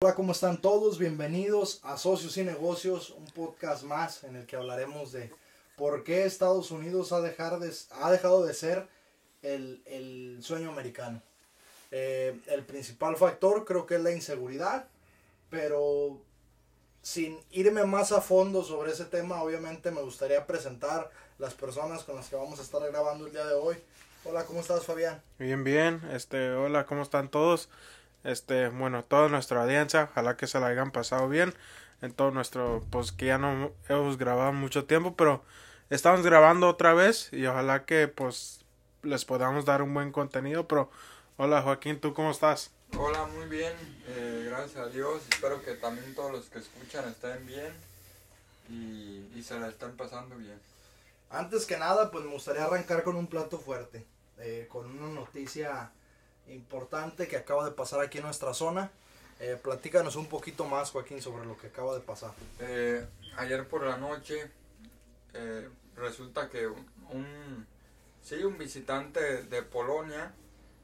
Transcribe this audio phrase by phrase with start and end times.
[0.00, 0.96] Hola, ¿cómo están todos?
[0.96, 5.32] Bienvenidos a Socios y Negocios, un podcast más en el que hablaremos de
[5.76, 8.86] por qué Estados Unidos ha, dejado de ser
[9.42, 11.20] el, el sueño americano.
[11.90, 14.86] Eh, el principal factor creo que es la inseguridad,
[15.50, 16.22] pero
[17.02, 22.14] sin irme más a fondo sobre ese tema, obviamente me gustaría presentar las personas con
[22.14, 23.76] las que vamos a estar grabando el día de hoy.
[24.24, 25.20] Hola, ¿cómo estás, Fabián?
[25.40, 26.02] Bien, bien.
[26.12, 27.68] Este, hola, ¿cómo están todos?
[28.24, 31.54] Este, bueno, toda nuestra audiencia, ojalá que se la hayan pasado bien
[32.02, 35.42] en todo nuestro, pues que ya no hemos grabado mucho tiempo, pero
[35.90, 38.64] estamos grabando otra vez y ojalá que pues
[39.02, 40.90] les podamos dar un buen contenido, pero
[41.36, 42.72] hola Joaquín, ¿tú cómo estás?
[42.96, 43.72] Hola, muy bien,
[44.06, 45.22] eh, gracias a Dios.
[45.30, 47.72] Espero que también todos los que escuchan estén bien
[48.68, 50.58] y, y se la estén pasando bien.
[51.30, 54.06] Antes que nada, pues me gustaría arrancar con un plato fuerte,
[54.38, 55.90] eh, con una noticia
[56.50, 58.90] importante que acaba de pasar aquí en nuestra zona.
[59.40, 62.32] Eh, platícanos un poquito más, Joaquín, sobre lo que acaba de pasar.
[62.60, 64.50] Eh, ayer por la noche
[65.34, 67.66] eh, resulta que un, un-
[68.22, 70.32] sí, un visitante de Polonia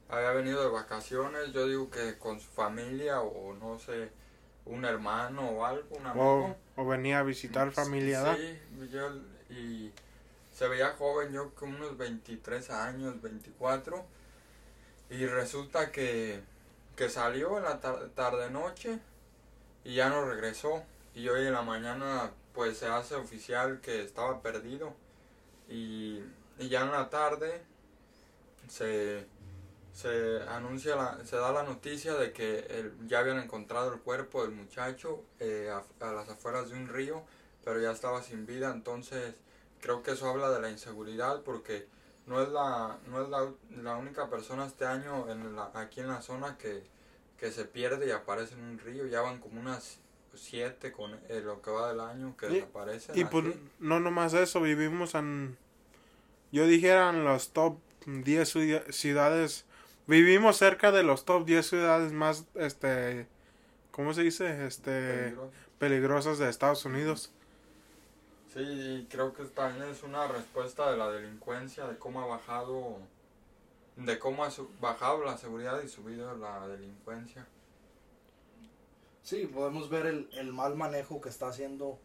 [0.08, 4.10] había venido de vacaciones, yo digo que con su familia o no sé,
[4.66, 6.56] un hermano o algo, un amigo.
[6.76, 8.36] O, o venía a visitar familia, ¿da?
[8.36, 8.58] Sí,
[8.92, 9.10] yo,
[9.50, 9.92] y
[10.52, 14.04] se veía joven, yo con unos 23 años, 24.
[15.14, 16.40] Y resulta que,
[16.96, 18.98] que salió en la tar- tarde-noche
[19.84, 20.82] y ya no regresó.
[21.14, 24.92] Y hoy en la mañana pues se hace oficial que estaba perdido.
[25.68, 26.20] Y,
[26.58, 27.62] y ya en la tarde
[28.68, 29.24] se,
[29.92, 34.50] se anuncia, la, se da la noticia de que ya habían encontrado el cuerpo del
[34.50, 35.70] muchacho eh,
[36.00, 37.22] a las afueras de un río,
[37.64, 38.72] pero ya estaba sin vida.
[38.72, 39.36] Entonces
[39.80, 41.86] creo que eso habla de la inseguridad porque
[42.26, 43.50] no es la, no es la,
[43.82, 46.82] la única persona este año en la, aquí en la zona que,
[47.38, 49.06] que se pierde y aparece en un río.
[49.06, 49.98] Ya van como unas
[50.34, 53.16] siete con eh, lo que va del año que Y- desaparecen.
[53.18, 53.44] Y pues
[53.78, 55.56] no nomás eso, vivimos en,
[56.50, 57.76] yo dijera en los top
[58.06, 59.64] 10 ciudad- ciudades,
[60.06, 63.26] vivimos cerca de los top 10 ciudades más, este,
[63.92, 64.66] ¿cómo se dice?
[64.66, 65.36] Este,
[65.78, 67.32] peligrosas de Estados Unidos.
[68.54, 72.98] Sí, creo que también es una respuesta de la delincuencia, de cómo ha bajado,
[73.96, 74.50] de cómo ha
[74.80, 77.46] bajado la seguridad y subido la delincuencia.
[79.24, 81.98] Sí, podemos ver el, el mal manejo que está haciendo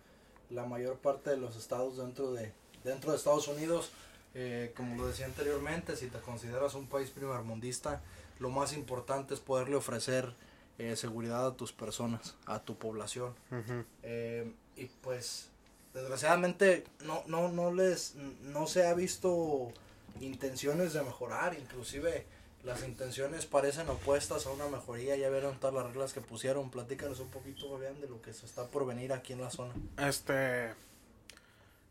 [0.49, 2.51] la mayor parte de los estados dentro de,
[2.83, 3.91] dentro de Estados Unidos.
[4.35, 8.01] Eh, como lo decía anteriormente, si te consideras un país primermundista,
[8.39, 10.33] lo más importante es poderle ofrecer
[10.77, 13.35] eh, seguridad a tus personas, a tu población.
[14.03, 15.48] Eh, y pues
[15.93, 19.71] desgraciadamente no, no, no les no se ha visto
[20.21, 22.25] intenciones de mejorar, inclusive
[22.63, 27.19] las intenciones parecen opuestas a una mejoría, ya vieron todas las reglas que pusieron, platícanos
[27.19, 29.73] un poquito Fabián de lo que se está por venir aquí en la zona.
[29.97, 30.73] Este,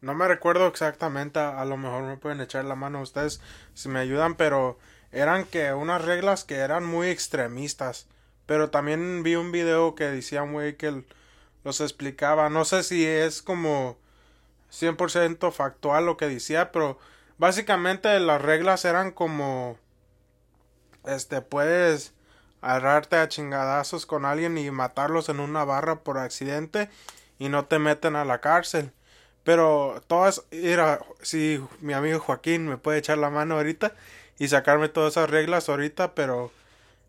[0.02, 3.40] no me recuerdo exactamente, a, lo mejor me pueden echar la mano ustedes
[3.74, 4.78] si me ayudan, pero
[5.10, 8.06] eran que unas reglas que eran muy extremistas.
[8.46, 11.06] Pero también vi un video que decía un güey que el-
[11.64, 12.48] los explicaba.
[12.50, 13.96] No sé si es como
[14.72, 16.98] 100% factual lo que decía, pero
[17.38, 19.78] básicamente las reglas eran como
[21.04, 22.12] este puedes
[22.60, 26.90] agarrarte a chingadazos con alguien y matarlos en una barra por accidente
[27.38, 28.92] y no te meten a la cárcel.
[29.44, 33.94] Pero todas, mira, si mi amigo Joaquín me puede echar la mano ahorita
[34.38, 36.52] y sacarme todas esas reglas ahorita, pero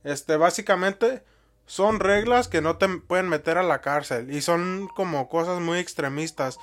[0.04, 1.24] este básicamente
[1.70, 5.78] son reglas que no te pueden meter a la cárcel y son como cosas muy
[5.80, 6.58] extremistas.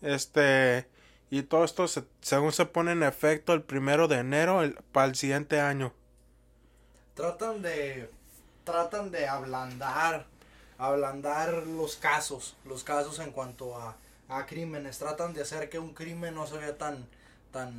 [0.00, 0.86] Este
[1.30, 5.06] y todo esto se- según se pone en efecto el primero de enero el- para
[5.08, 5.92] el siguiente año.
[7.14, 8.10] Tratan de
[8.64, 10.26] tratan de ablandar
[10.78, 13.96] ablandar los casos, los casos en cuanto a,
[14.28, 17.06] a crímenes, tratan de hacer que un crimen no se vea tan
[17.52, 17.72] tan,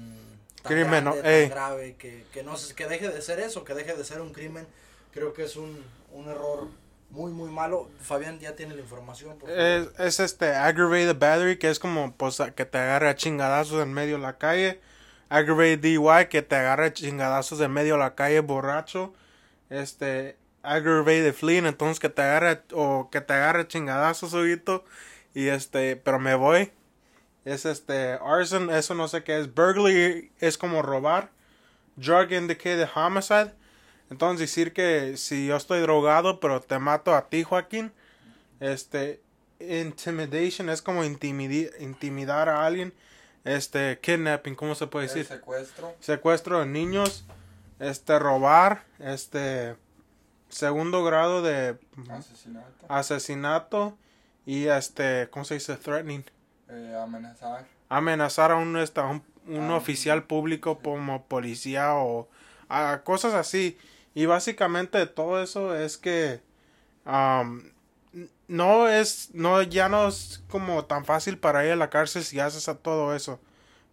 [0.63, 1.13] tan Crimen, ¿no?
[1.13, 1.49] tan Ey.
[1.49, 4.31] grave, que, que no se- que deje de ser eso, que deje de ser un
[4.33, 4.65] crimen.
[5.13, 5.83] Creo que es un,
[6.15, 6.67] un error
[7.09, 7.89] muy muy malo.
[8.01, 9.37] Fabián ya tiene la información.
[9.47, 13.93] Es, es este aggravated battery que es como pues que te agarre a chingadazos en
[13.93, 14.81] medio de la calle.
[15.29, 19.13] Aggravated DUI que te agarre a chingadazos en medio de la calle borracho.
[19.69, 24.35] Este aggravated fleeing entonces que te agarre o que te agarre chingadazos
[25.33, 26.71] y este pero me voy.
[27.43, 29.53] Es este arson, eso no sé qué es.
[29.53, 31.29] Burglary es como robar.
[31.95, 33.53] Drug indicated homicide.
[34.09, 37.91] Entonces decir que si yo estoy drogado pero te mato a ti Joaquín.
[38.59, 39.21] Este
[39.59, 42.93] intimidation es como intimidi- intimidar a alguien.
[43.43, 45.25] Este kidnapping, ¿cómo se puede El decir?
[45.25, 45.95] secuestro.
[45.99, 47.25] Secuestro de niños,
[47.79, 49.75] este robar, este
[50.49, 51.77] segundo grado de
[52.09, 52.85] Asesinato.
[52.87, 53.97] asesinato
[54.45, 55.75] y este, ¿cómo se dice?
[55.75, 56.23] Threatening.
[56.69, 57.65] eh, amenazar.
[57.89, 62.27] Amenazar a un, esta- un, un Ah, oficial público como policía o
[62.69, 63.77] a cosas así.
[64.15, 66.41] Y básicamente todo eso es que
[68.47, 72.39] no es, no, ya no es como tan fácil para ir a la cárcel si
[72.39, 73.39] haces a todo eso.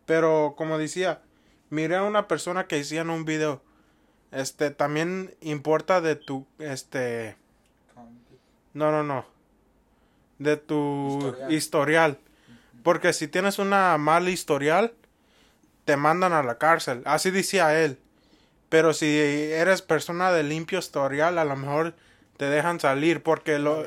[0.06, 1.22] Pero como decía,
[1.70, 3.62] miré a una persona que decía en un video,
[4.30, 7.36] este, también importa de tu, este,
[8.74, 9.26] no, no, no.
[10.38, 11.52] De tu Historial.
[11.52, 12.18] historial.
[12.82, 14.92] Porque si tienes una mala historial,
[15.84, 17.02] te mandan a la cárcel.
[17.04, 17.98] Así decía él.
[18.72, 21.94] Pero si eres persona de limpio historial, a lo mejor
[22.38, 23.22] te dejan salir.
[23.22, 23.84] Porque lo,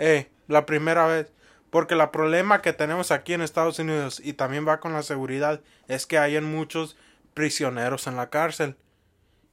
[0.00, 1.30] eh, la primera vez.
[1.70, 5.60] Porque el problema que tenemos aquí en Estados Unidos y también va con la seguridad
[5.86, 6.96] es que hay muchos
[7.32, 8.74] prisioneros en la cárcel.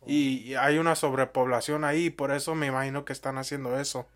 [0.07, 4.07] Y y hay una sobrepoblación ahí, por eso me imagino que están haciendo eso.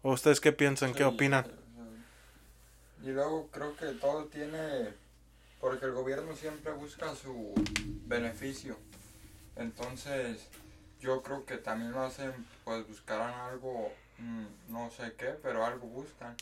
[0.00, 0.94] ¿O ustedes qué piensan?
[0.94, 1.44] ¿Qué opinan?
[3.02, 4.94] Y luego creo que todo tiene,
[5.60, 7.52] porque el gobierno siempre busca su
[8.06, 8.78] beneficio.
[9.60, 10.48] Entonces,
[11.00, 12.32] yo creo que también lo hacen,
[12.64, 16.34] pues buscarán algo, mm, no sé qué, pero algo buscan.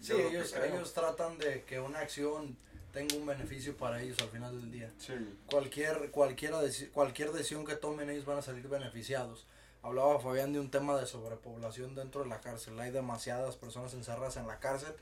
[0.00, 2.56] Sí, Yo ellos, ellos tratan de que una acción
[2.92, 4.90] tenga un beneficio para ellos al final del día.
[4.98, 5.12] Sí,
[5.50, 9.46] Cualquier, cualquiera deci- cualquier decisión que tomen ellos van a salir beneficiados.
[9.82, 12.78] Hablaba Fabián de un tema de sobrepoblación dentro de la cárcel.
[12.80, 14.92] Hay demasiadas personas encerradas en la cárcel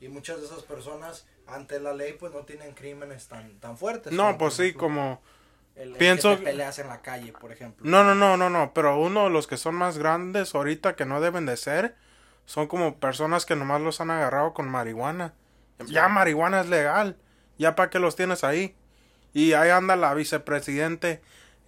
[0.00, 4.12] y muchas de esas personas ante la ley pues no tienen crímenes tan, tan fuertes.
[4.12, 5.20] No, pues sí, como...
[5.78, 7.84] el pienso- que te peleas en la calle, por ejemplo.
[7.88, 11.04] No, no, no, no, no, pero uno de los que son más grandes ahorita que
[11.06, 11.94] no deben de ser,
[12.46, 15.34] son como personas que nomás los han agarrado con marihuana.
[15.86, 17.16] Ya marihuana es legal,
[17.58, 18.74] ya para qué los tienes ahí.
[19.34, 21.20] Y ahí anda la vicepresidente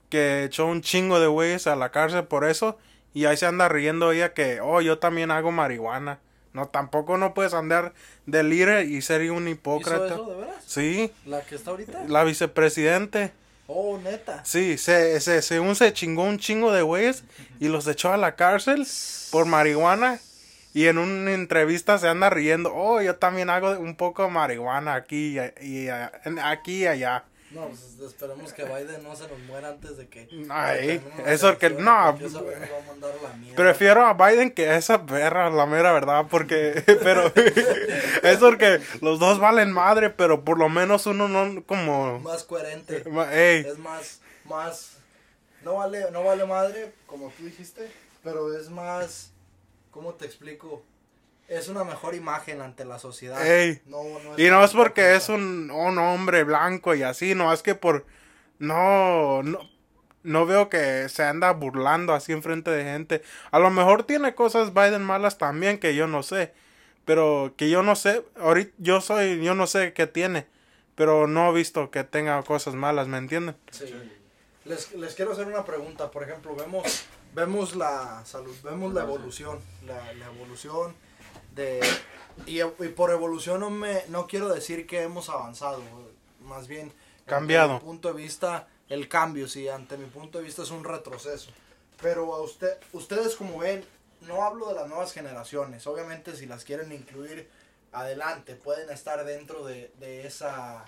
[0.09, 2.79] que echó un chingo de güeyes a la cárcel por eso,
[3.15, 6.19] y ahí se anda riendo ella que, oh, yo también hago marihuana.
[6.53, 7.93] No, tampoco no puedes andar
[8.27, 10.07] de líder y ser un ¿Hizo hipócrita.
[10.07, 10.65] eso de veras?
[10.67, 12.05] Sí, ¿La que está ahorita?
[12.09, 13.33] la vicepresidente.
[13.73, 14.45] Oh, neta.
[14.45, 17.23] Sí, se, se, según se chingó un chingo de güeyes
[17.61, 18.85] y los echó a la cárcel
[19.31, 20.19] por marihuana.
[20.73, 22.73] Y en una entrevista se anda riendo.
[22.75, 25.89] Oh, yo también hago un poco de marihuana aquí y, y-
[26.43, 27.25] aquí y allá.
[27.51, 30.29] No, pues esperemos que Biden no se nos muera antes de que...
[30.51, 33.57] Ay, eso que- no, a la mierda.
[33.57, 37.27] Prefiero a Biden que a esa perra, la mera verdad, porque, pero,
[38.23, 43.03] es porque los dos valen madre, pero por lo menos uno no como, Más coherente.
[43.33, 44.97] ey, Es más, más...
[45.65, 47.91] No vale, no vale madre, como tú dijiste,
[48.23, 49.33] pero es más...
[49.91, 50.85] ¿Cómo te explico?
[51.51, 53.45] Es una mejor imagen ante la sociedad.
[53.45, 53.83] Ey.
[53.87, 57.61] No, no Y no es porque es un, un hombre blanco y así, no es
[57.63, 58.07] que por...
[58.61, 59.59] No, no,
[60.23, 63.23] no veo que se anda burlando así enfrente de gente.
[63.51, 66.55] A lo mejor tiene cosas Biden malas también que yo no sé.
[67.05, 70.47] Pero que yo no sé, ahorita yo soy, yo no sé qué tiene.
[70.95, 73.57] Pero no he visto que tenga cosas malas, ¿me entienden?
[73.73, 73.93] Sí.
[74.67, 76.13] Les, les quiero hacer una pregunta.
[76.13, 80.95] Por ejemplo, vemos, vemos la salud, vemos la evolución, la, la evolución
[82.47, 85.83] y, y por evolución no me no quiero decir que hemos avanzado,
[86.41, 86.93] más bien
[87.31, 87.75] Cambiado.
[87.75, 90.83] Ante mi punto de vista, el cambio, sí, ante mi punto de vista es un
[90.83, 91.53] retroceso.
[92.03, 93.85] Pero a usted, ustedes como ven,
[94.23, 95.87] no hablo de las nuevas generaciones.
[95.87, 97.49] Obviamente si las quieren incluir
[97.93, 100.85] adelante, pueden estar dentro de, de esa,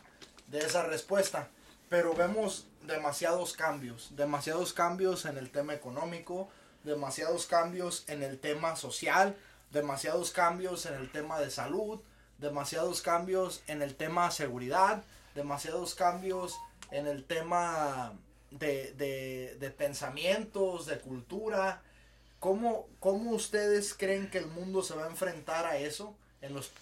[0.48, 1.48] de esa respuesta.
[1.88, 6.48] Pero vemos demasiados cambios, demasiados cambios en el tema económico,
[6.82, 9.36] demasiados cambios en el tema social,
[9.72, 12.00] demasiados cambios en el tema de salud,
[12.38, 15.02] demasiados cambios en el tema seguridad,
[15.34, 16.58] demasiados cambios
[16.90, 18.12] en el tema
[18.50, 21.82] de, de, de pensamientos, de cultura.
[22.38, 26.72] ¿Cómo, ¿Cómo ustedes creen que el mundo se va a enfrentar a eso en los,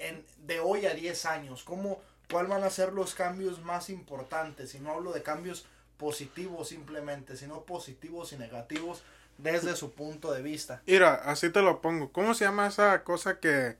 [0.00, 1.62] en, de hoy a 10 años?
[1.64, 4.74] ¿Cómo, ¿Cuál van a ser los cambios más importantes?
[4.74, 9.02] Y no hablo de cambios positivos simplemente, sino positivos y negativos
[9.38, 10.82] desde su punto de vista.
[10.86, 12.12] Mira, así te lo pongo.
[12.12, 13.76] ¿Cómo se llama esa cosa que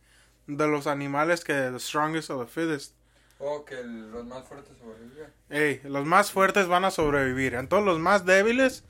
[0.46, 2.94] de los animales que the strongest of the fittest?
[3.38, 5.32] O que el- los más fuertes sobreviven.
[5.50, 7.54] Ey, los más fuertes van a sobrevivir.
[7.54, 8.84] Entonces los más débiles,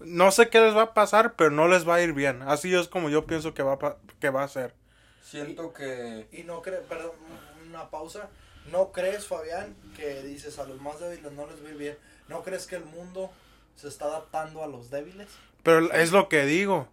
[0.00, 2.42] no sé qué les va a pasar, pero no les va a ir bien.
[2.42, 4.74] Así es como yo pienso que va a, pa- que va a ser.
[5.22, 7.12] Siento que Y no crees, perdón,
[7.68, 8.28] una pausa.
[8.70, 11.98] ¿No crees, Fabián, que dices a los más débiles no les va a ir bien?
[12.28, 13.30] ¿No crees que el mundo
[13.76, 15.28] se está adaptando a los débiles?
[15.62, 16.88] Pero es lo que digo.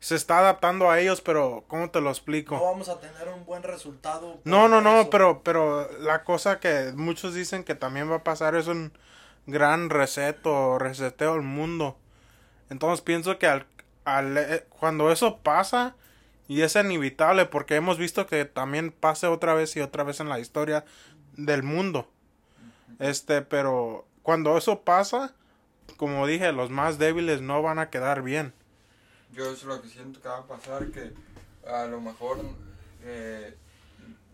[0.00, 2.56] Se está adaptando a ellos, pero ¿cómo te lo explico?
[2.56, 4.38] No vamos a tener un buen resultado.
[4.44, 5.10] No, no, no, eso.
[5.10, 8.92] pero, pero la cosa que muchos dicen que también va a pasar es un
[9.46, 11.96] gran reseto, reseteo al mundo.
[12.68, 13.66] Entonces pienso que al,
[14.04, 15.96] al, eh, cuando eso pasa,
[16.48, 20.28] y es inevitable porque hemos visto que también pase otra vez y otra vez en
[20.28, 20.84] la historia
[21.36, 22.08] del mundo.
[22.98, 25.34] Este, pero cuando eso pasa,
[25.96, 28.52] como dije, los más débiles no van a quedar bien.
[29.32, 31.12] Yo es lo que siento que va a pasar, que
[31.66, 32.38] a lo mejor
[33.02, 33.56] eh,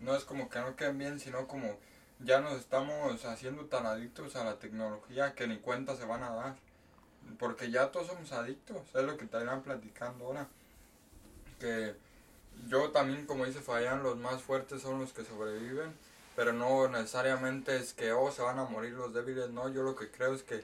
[0.01, 1.77] no es como que no queden bien, sino como
[2.19, 6.31] ya nos estamos haciendo tan adictos a la tecnología que ni cuenta se van a
[6.31, 6.55] dar.
[7.39, 10.47] Porque ya todos somos adictos, es lo que irán platicando ahora.
[11.59, 11.95] Que
[12.67, 15.93] yo también, como dice Fabián, los más fuertes son los que sobreviven,
[16.35, 19.95] pero no necesariamente es que, oh, se van a morir los débiles, no, yo lo
[19.95, 20.63] que creo es que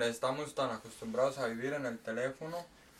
[0.00, 2.56] estamos tan acostumbrados a vivir en el teléfono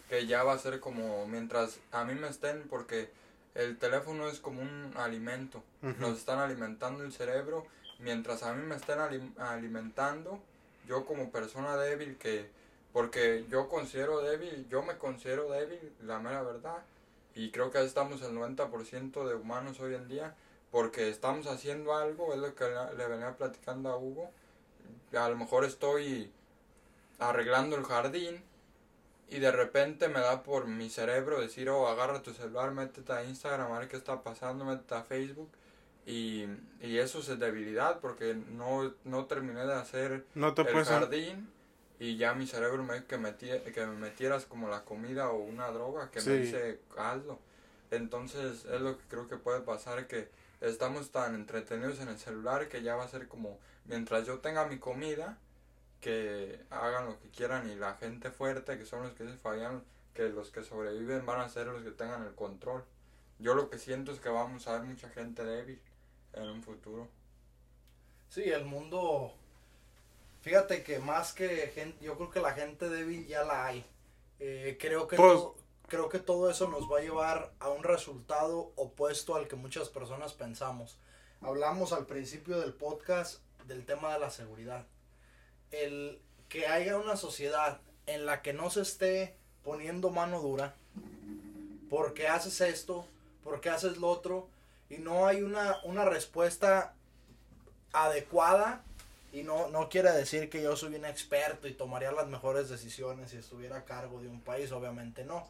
[0.09, 3.11] que ya va a ser como mientras a mí me estén, porque
[3.55, 7.67] el teléfono es como un alimento, nos están alimentando el cerebro,
[7.99, 8.99] mientras a mí me estén
[9.39, 10.41] alimentando,
[10.87, 12.49] yo como persona débil que,
[12.93, 16.79] porque yo considero débil, yo me considero débil, la mera verdad,
[17.35, 20.35] y creo que estamos el 90% de humanos hoy en día,
[20.71, 22.65] porque estamos haciendo algo, es lo que
[22.97, 24.31] le venía platicando a Hugo,
[25.13, 26.31] a lo mejor estoy
[27.19, 28.43] arreglando el jardín
[29.29, 33.25] y de repente me da por mi cerebro decir, oh, agarra tu celular, métete a
[33.25, 35.51] Instagram, a ver qué está pasando, métete a Facebook.
[36.07, 36.47] Y,
[36.81, 40.25] y eso es debilidad porque no, no terminé de hacer
[40.63, 41.51] el jardín
[42.01, 43.19] y ya mi cerebro me que,
[43.75, 47.39] que me metieras como la comida o una droga que me dice hazlo.
[47.91, 50.31] Entonces es lo que creo que puede pasar que
[50.63, 54.65] estamos tan entretenidos en el celular que ya va a ser como mientras yo tenga
[54.67, 55.39] mi comida
[56.01, 59.83] que hagan lo que quieran y la gente fuerte, que son los que se fallan,
[60.15, 62.85] que los que sobreviven van a ser los que tengan el control.
[63.39, 65.81] Yo lo que siento es que vamos a ver mucha gente débil
[66.33, 67.09] en un futuro.
[68.29, 69.33] Sí, el mundo,
[70.43, 73.85] fíjate que más que gente, yo creo que la gente débil ya la hay.
[74.41, 75.57] Eh, creo que pues todo,
[75.89, 79.89] creo que todo eso nos va a llevar a un resultado opuesto al que muchas
[79.89, 80.99] personas pensamos.
[81.41, 84.87] Hablamos al principio del podcast del tema de la seguridad
[85.71, 90.75] el que haya una sociedad en la que no se esté poniendo mano dura,
[91.91, 93.07] porque haces esto,
[93.45, 94.49] porque haces lo otro,
[94.89, 96.95] y no hay una, una respuesta
[97.93, 98.83] adecuada,
[99.33, 103.31] y no, no quiere decir que yo soy un experto y tomaría las mejores decisiones
[103.31, 105.47] si estuviera a cargo de un país, obviamente no.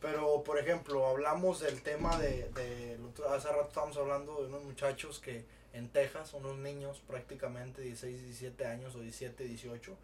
[0.00, 2.98] Pero, por ejemplo, hablamos del tema de, de
[3.30, 8.66] hace rato estábamos hablando de unos muchachos que en Texas, unos niños prácticamente 16, 17
[8.66, 9.96] años o 17, 18,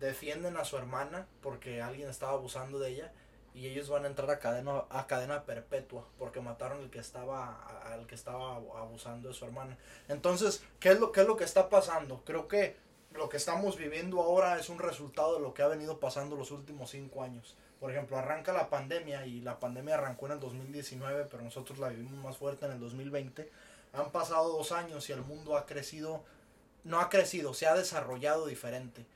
[0.00, 3.12] defienden a su hermana porque alguien estaba abusando de ella
[3.54, 7.56] y ellos van a entrar a cadena a cadena perpetua porque mataron al que estaba
[7.90, 9.78] al que estaba abusando de su hermana.
[10.08, 12.22] Entonces, ¿qué es lo qué es lo que está pasando?
[12.26, 12.76] Creo que
[13.14, 16.50] lo que estamos viviendo ahora es un resultado de lo que ha venido pasando los
[16.50, 17.56] últimos cinco años.
[17.80, 21.88] Por ejemplo, arranca la pandemia y la pandemia arrancó en el 2019, pero nosotros la
[21.88, 23.50] vivimos más fuerte en el 2020
[23.96, 26.24] han pasado dos años y el mundo ha crecido,
[26.84, 29.06] no ha crecido, se ha desarrollado diferente,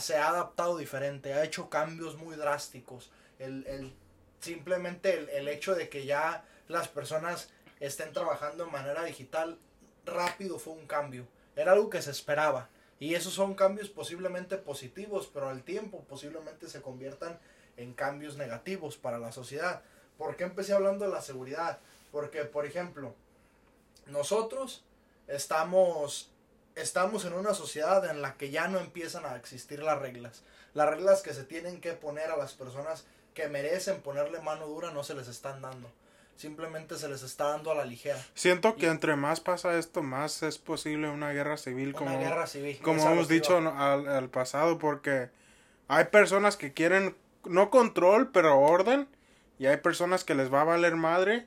[0.00, 3.10] se ha adaptado diferente, ha hecho cambios muy drásticos.
[3.38, 3.94] El,
[4.40, 9.58] simplemente el, el hecho de que ya las personas estén trabajando de manera digital
[10.04, 11.26] rápido fue un cambio.
[11.56, 12.68] Era algo que se esperaba.
[12.98, 17.38] Y esos son cambios posiblemente positivos, pero al tiempo posiblemente se conviertan
[17.78, 19.82] en cambios negativos para la sociedad.
[20.18, 21.78] ¿Por qué empecé hablando de la seguridad?
[22.12, 23.14] Porque, por ejemplo,
[24.06, 24.84] nosotros
[25.28, 26.30] estamos,
[26.74, 30.42] estamos en una sociedad en la que ya no empiezan a existir las reglas.
[30.74, 33.04] Las reglas que se tienen que poner a las personas
[33.34, 35.90] que merecen ponerle mano dura no se les están dando.
[36.36, 38.18] Simplemente se les está dando a la ligera.
[38.34, 41.94] Siento que entre más pasa esto, más es posible una guerra civil.
[42.00, 42.78] Una guerra civil.
[42.82, 45.28] Como hemos dicho al, al pasado, porque
[45.88, 47.14] hay personas que quieren
[47.44, 49.06] no control, pero orden.
[49.58, 51.46] Y hay personas que les va a valer madre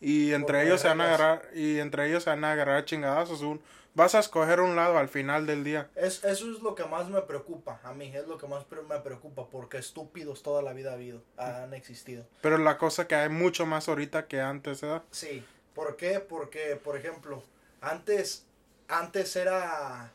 [0.00, 3.40] y entre ellos se van a agarrar, y entre ellos se van a agarrar chingadazos.
[3.40, 3.60] Un,
[3.94, 5.88] vas a escoger un lado al final del día.
[5.94, 8.98] Es, eso es lo que más me preocupa, a mí es lo que más me
[9.00, 12.26] preocupa, porque estúpidos toda la vida ha habido, han existido.
[12.42, 15.02] Pero la cosa que hay mucho más ahorita que antes, ¿verdad?
[15.10, 16.20] Sí, ¿por qué?
[16.20, 17.42] Porque, por ejemplo,
[17.80, 18.44] antes,
[18.88, 20.12] antes era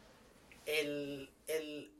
[0.65, 1.91] el, el,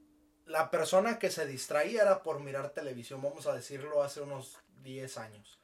[0.46, 5.18] la persona que se distraía era por mirar televisión, vamos a decirlo hace unos 10
[5.18, 5.59] años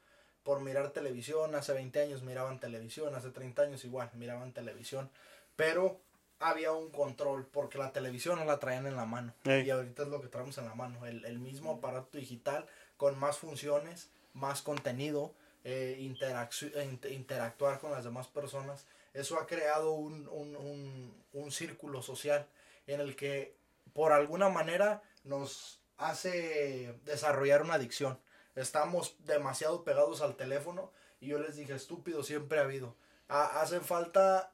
[0.45, 1.55] por mirar televisión.
[1.55, 5.09] Hace 20 años miraban televisión, hace 30 años igual miraban televisión.
[5.57, 5.99] Pero
[6.39, 9.33] había un control porque la televisión no la traían en la mano.
[9.43, 11.05] Y ahorita es lo que traemos en la mano.
[11.05, 15.33] El, mismo aparato digital con más funciones, más contenido,
[15.63, 18.85] eh, interactuar con las demás personas.
[19.15, 22.45] Eso ha creado un, un, un círculo social
[22.85, 23.55] en el que
[23.93, 28.19] por alguna manera nos hace desarrollar una adicción
[28.55, 32.95] estamos demasiado pegados al teléfono y yo les dije, estúpido siempre ha habido.
[33.27, 34.51] Ha- hacen falta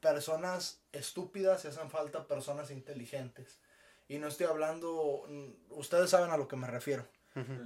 [0.00, 3.58] personas estúpidas y hacen falta personas inteligentes.
[4.08, 7.06] Y no estoy hablando, mm, ustedes saben a lo que me refiero.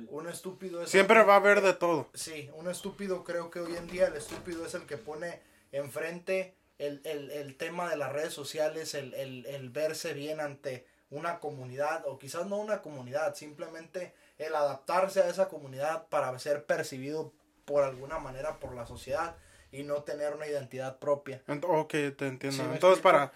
[0.08, 0.88] Un estúpido es...
[0.88, 2.08] Siempre va a haber de todo.
[2.14, 5.42] Sí, un estúpido, creo que hoy en día el estúpido es el que pone
[5.72, 10.86] enfrente el, el, el tema de las redes sociales, el, el, el verse bien ante
[11.10, 16.64] una comunidad, o quizás no una comunidad, simplemente el adaptarse a esa comunidad para ser
[16.64, 17.32] percibido
[17.64, 19.36] por alguna manera por la sociedad
[19.70, 21.42] y no tener una identidad propia.
[21.46, 22.62] Ent- ok, te entiendo.
[22.62, 23.02] Sí, ¿me Entonces, explico?
[23.02, 23.32] para.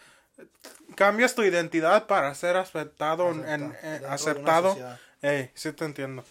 [0.96, 4.68] Cambias tu identidad para ser aceptado, en, Acepta- en- de una aceptado.
[4.70, 5.00] sociedad.
[5.20, 6.24] Ey, sí te entiendo.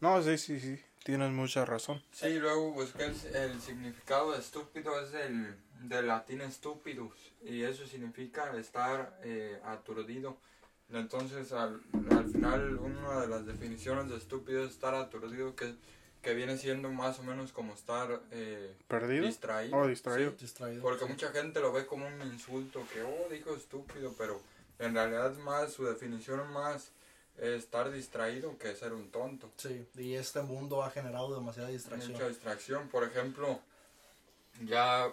[0.00, 0.82] No, sí, sí, sí.
[1.04, 2.02] Tienes mucha razón.
[2.12, 7.86] Sí, luego busqué el, el significado de estúpido, es el del latín stupidus, y eso
[7.86, 10.36] significa estar eh, aturdido.
[10.92, 11.80] Entonces, al,
[12.10, 15.74] al final, una de las definiciones de estúpido es estar aturdido, que,
[16.22, 19.26] que viene siendo más o menos como estar eh, ¿Perdido?
[19.26, 19.76] distraído.
[19.76, 20.30] Oh, distraído.
[20.32, 20.82] Sí, Distraído.
[20.82, 24.40] porque mucha gente lo ve como un insulto, que, oh, dijo estúpido, pero
[24.78, 26.90] en realidad es más, su definición es más
[27.38, 29.50] eh, estar distraído que ser un tonto.
[29.56, 32.12] Sí, y este mundo ha generado demasiada distracción.
[32.12, 33.60] Mucha distracción, por ejemplo,
[34.64, 35.08] ya,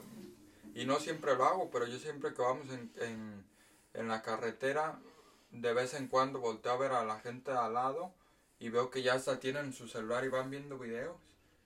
[0.74, 3.44] y no siempre lo hago, pero yo siempre que vamos en, en,
[3.94, 5.00] en la carretera,
[5.52, 8.14] de vez en cuando volteo a ver a la gente al lado
[8.60, 11.16] y veo que ya hasta tienen su celular y van viendo videos.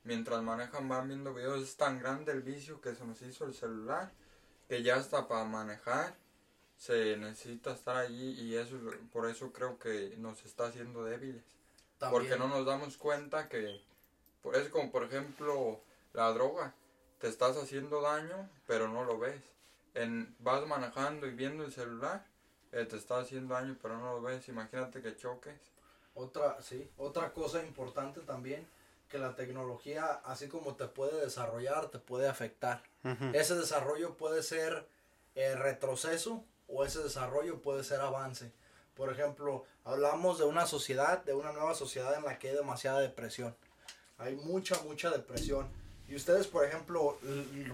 [0.04, 3.54] Mientras manejan van viendo videos, es tan grande el vicio que se nos hizo el
[3.54, 4.12] celular,
[4.68, 6.16] que ya hasta para manejar
[6.76, 8.76] se necesita estar allí y eso
[9.14, 11.44] por eso creo que nos está haciendo débiles.
[12.00, 12.24] También.
[12.24, 13.84] Porque no nos damos cuenta que,
[14.42, 15.80] por eso como por ejemplo
[16.14, 16.74] la droga,
[17.20, 19.40] te estás haciendo daño, pero no lo ves.
[19.94, 22.26] En, vas manejando y viendo el celular,
[22.72, 24.48] eh, te está haciendo daño, pero no lo ves.
[24.50, 25.60] Imagínate que choques.
[26.14, 28.68] Otra, sí, otra cosa importante también,
[29.10, 32.84] que la tecnología, así como te puede desarrollar, te puede afectar.
[33.04, 33.32] Ujú.
[33.34, 34.88] Ese desarrollo puede ser
[35.36, 38.52] eh, retroceso o ese desarrollo puede ser avance.
[38.96, 43.00] Por ejemplo, hablamos de una sociedad, de una nueva sociedad en la que hay demasiada
[43.00, 43.56] depresión.
[44.18, 45.68] Hay mucha, mucha depresión.
[46.08, 47.18] Y ustedes, por ejemplo,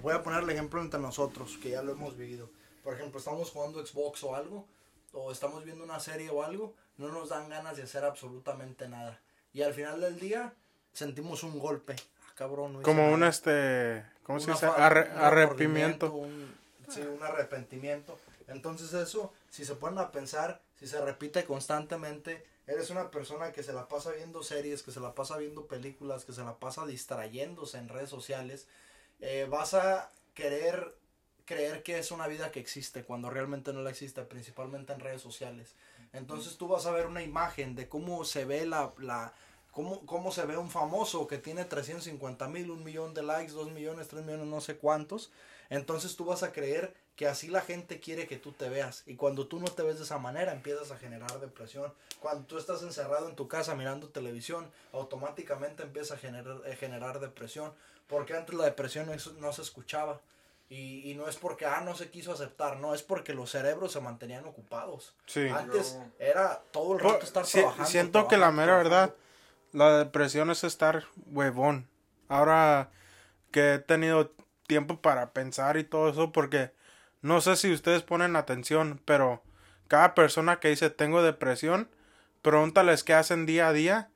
[0.01, 2.49] voy a poner el ejemplo entre nosotros, que ya lo hemos vivido.
[2.83, 4.67] Por ejemplo, estamos jugando Xbox o algo,
[5.13, 9.19] o estamos viendo una serie o algo, no nos dan ganas de hacer absolutamente nada.
[9.53, 10.53] Y al final del día
[10.93, 11.95] sentimos un golpe.
[12.27, 13.31] Ah, cabrón, no Como un nada.
[13.31, 14.05] este.
[14.23, 14.67] ¿Cómo se dice?
[14.67, 16.11] Arre- arrepentimiento.
[16.13, 16.55] un-
[16.89, 18.19] sí, un arrepentimiento.
[18.47, 23.63] Entonces eso, si se ponen a pensar, si se repite constantemente, eres una persona que
[23.63, 26.85] se la pasa viendo series, que se la pasa viendo películas, que se la pasa
[26.85, 28.67] distrayéndose en redes sociales,
[29.19, 30.93] eh, vas a querer
[31.47, 35.21] creer que es una vida que existe cuando realmente no la existe, principalmente en redes
[35.21, 35.73] sociales.
[36.13, 39.33] Entonces tú vas a ver una imagen de cómo se ve la, la
[39.71, 43.71] cómo, cómo se ve un famoso que tiene 350 mil, un millón de likes, dos
[43.71, 45.31] millones, tres millones, no sé cuántos.
[45.69, 49.03] Entonces tú vas a creer que así la gente quiere que tú te veas.
[49.05, 51.93] Y cuando tú no te ves de esa manera, empiezas a generar depresión.
[52.19, 57.19] Cuando tú estás encerrado en tu casa mirando televisión, automáticamente empieza a generar, a generar
[57.19, 57.73] depresión.
[58.07, 60.19] Porque antes la depresión no, no se escuchaba.
[60.69, 63.93] Y, y no es porque, ah, no se quiso aceptar, no, es porque los cerebros
[63.93, 65.15] se mantenían ocupados.
[65.25, 65.47] Sí.
[65.47, 67.89] Antes Yo- era todo el Por- rato estar si- trabajando.
[67.89, 68.89] siento que la mera trabajando.
[68.89, 69.15] verdad,
[69.71, 71.87] la depresión es estar huevón.
[72.27, 72.89] Ahora
[73.51, 74.33] que he tenido
[74.67, 76.71] tiempo para pensar y todo eso, porque
[77.21, 79.41] no sé si ustedes ponen atención, pero
[79.87, 81.89] cada persona que dice tengo depresión,
[82.41, 84.09] pregúntales qué hacen día a día,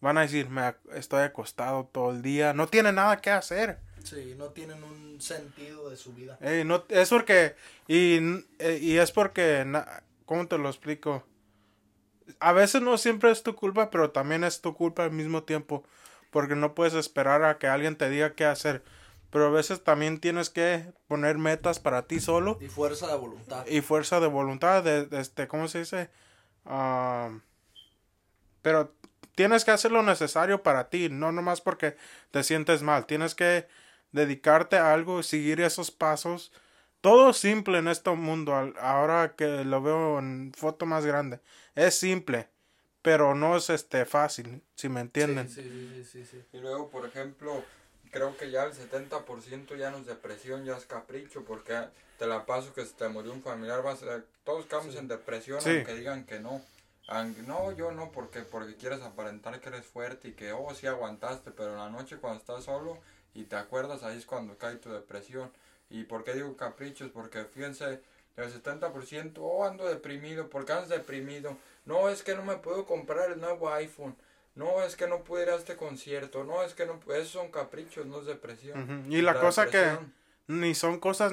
[0.00, 3.78] van a decir, me ac- estoy acostado todo el día, no tiene nada que hacer.
[4.08, 6.38] Sí, no tienen un sentido de su vida.
[6.64, 7.54] No, es porque,
[7.86, 8.18] y,
[8.58, 11.24] eh, y es porque, na- ¿cómo te lo explico?
[12.40, 15.84] A veces no siempre es tu culpa, pero también es tu culpa al mismo tiempo,
[16.30, 18.82] porque no puedes esperar a que alguien te diga qué hacer.
[19.30, 23.66] Pero a veces también tienes que poner metas para ti solo Y fuerza de voluntad.
[23.66, 26.10] y fuerza de voluntad, de, de este, ¿cómo se dice?
[26.64, 27.30] Ah,
[28.62, 28.94] pero
[29.34, 31.96] tienes que hacer lo necesario para ti, no nomás porque
[32.30, 33.06] te sientes mal.
[33.06, 33.68] Tienes que
[34.12, 36.52] dedicarte a algo, seguir esos pasos.
[37.00, 41.40] Todo simple en este mundo, ahora que lo veo en foto más grande.
[41.74, 42.48] Es simple,
[43.02, 45.48] pero no es este fácil, si me entienden.
[45.48, 46.44] Sí, sí, sí, sí, sí.
[46.52, 47.64] Y luego, por ejemplo,
[48.10, 51.78] creo que ya el 70% ya no es depresión, ya es capricho, porque
[52.18, 55.60] te la paso que se te murió un familiar, vas a- todos quedamos en depresión,
[55.60, 55.70] Sí.
[55.70, 56.60] aunque digan que no.
[57.46, 61.52] No, yo no, porque, porque quieres aparentar que eres fuerte y que, oh, sí aguantaste,
[61.52, 62.98] pero en la noche cuando estás solo
[63.38, 65.52] y te acuerdas, ahí es cuando cae tu depresión.
[65.90, 67.08] ¿Y por qué digo caprichos?
[67.10, 68.00] Porque fíjense,
[68.36, 71.56] el 70%, oh, ando deprimido, ¿por qué andas deprimido?
[71.84, 74.16] No, es que no me puedo comprar el nuevo iPhone.
[74.56, 77.52] no, es que no pude ir a este concierto, no, es que no, esos son
[77.52, 79.06] caprichos, no es depresión.
[79.08, 80.12] Y la, cosa depresión,
[80.48, 81.30] que ni son cosas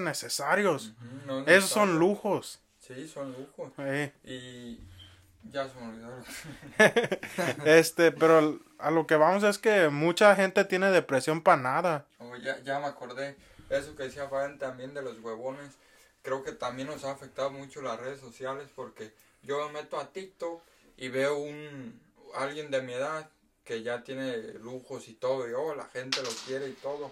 [1.26, 2.62] no es Esos son lujos.
[2.78, 3.72] Sí, son lujos.
[3.80, 4.80] Eh, Y
[5.52, 6.24] ya se me olvidó.
[7.66, 12.06] este, pero a lo que vamos es que mucha gente tiene depresión para nada.
[12.20, 13.36] Oh, ya, ya me acordé.
[13.70, 15.72] Eso que decía Fabián también de los huevones.
[16.22, 20.12] Creo que también nos ha afectado mucho las redes sociales porque yo me meto a
[20.12, 20.62] TikTok
[20.98, 22.00] y veo un
[22.36, 23.30] alguien de mi edad
[23.64, 27.12] que ya tiene lujos y todo y oh, la gente lo quiere y todo.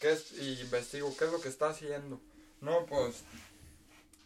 [0.00, 0.32] ¿Qué es?
[0.32, 2.20] Y investigo qué es lo que está haciendo.
[2.60, 3.22] No, pues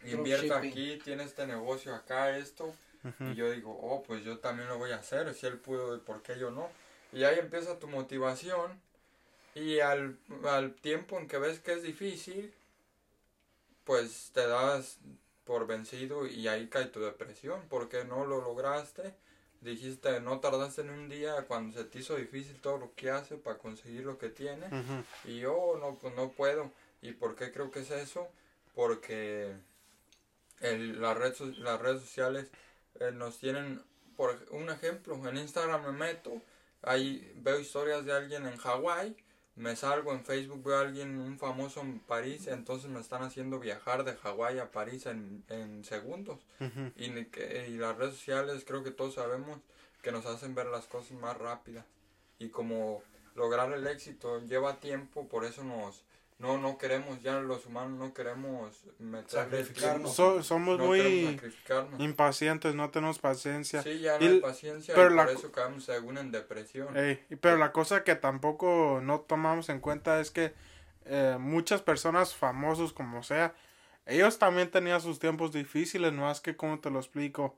[0.04, 0.70] invierto Dropshipping.
[0.70, 2.74] aquí, tiene este negocio acá, esto.
[3.20, 5.32] Y yo digo, oh, pues yo también lo voy a hacer.
[5.34, 6.70] Si él pudo, ¿por qué yo no?
[7.12, 8.80] Y ahí empieza tu motivación.
[9.54, 12.52] Y al, al tiempo en que ves que es difícil,
[13.84, 14.98] pues te das
[15.44, 17.62] por vencido y ahí cae tu depresión.
[17.68, 19.14] Porque no lo lograste.
[19.60, 23.36] Dijiste, no tardaste en un día cuando se te hizo difícil todo lo que hace
[23.36, 24.66] para conseguir lo que tiene.
[25.24, 26.70] Y yo no, pues no puedo.
[27.02, 28.28] ¿Y por qué creo que es eso?
[28.74, 29.54] Porque
[30.60, 32.48] el, la red, las redes sociales
[33.00, 33.83] eh, nos tienen,
[34.16, 36.40] por un ejemplo, en Instagram me meto,
[36.83, 39.16] ahí veo historias de alguien en Hawái,
[39.57, 43.61] me salgo en Facebook, veo a alguien, un famoso en París, entonces me están haciendo
[43.61, 46.40] viajar de Hawái a París en, en segundos.
[46.96, 49.61] Y, ni que- y las redes sociales creo que todos sabemos
[50.02, 51.85] que nos hacen ver las cosas más rápidas.
[52.40, 53.02] Y como
[53.37, 56.02] lograr el éxito lleva tiempo, por eso nos
[56.44, 58.85] no no queremos ya los humanos no queremos
[59.26, 60.14] Sacrificarnos.
[60.14, 62.00] So- somos no muy sacrificarnos.
[62.00, 63.83] impacientes, no tenemos paciencia.
[63.83, 66.96] Sí, ya Y hay paciencia pero y la por co- eso caemos según en depresión.
[66.96, 70.52] Ey, pero la cosa que tampoco no tomamos en cuenta es que
[71.07, 73.54] eh, muchas personas famosos como sea,
[74.07, 77.57] ellos también tenían sus tiempos difíciles, no es que como te lo explico,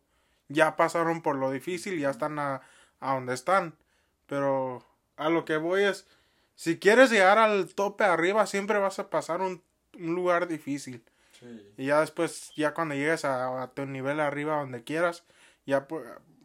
[0.49, 2.61] ya pasaron por lo difícil, ya están a,
[3.01, 3.75] a donde están,
[4.27, 4.85] pero
[5.17, 6.07] a lo que voy es,
[6.57, 9.63] si quieres llegar al tope arriba, siempre vas a pasar un,
[9.95, 11.05] un lugar difícil.
[11.39, 11.75] Sí.
[11.77, 15.23] Y ya después, ya cuando llegues a, a tu nivel arriba donde quieras,
[15.67, 15.87] ya